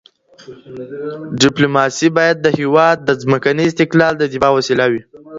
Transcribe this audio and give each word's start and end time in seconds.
ډیپلوماسي 1.41 2.07
باید 2.17 2.37
د 2.41 2.47
هېواد 2.59 2.97
د 3.07 3.09
ځمکني 3.21 3.63
استقلال 3.67 4.13
د 4.17 4.23
دفاع 4.33 4.51
وسیله 4.55 4.85
وي. 4.91 5.01